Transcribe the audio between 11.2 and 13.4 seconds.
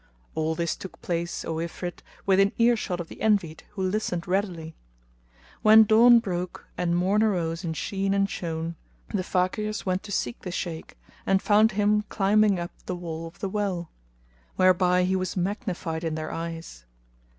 and found him climbing up the wall of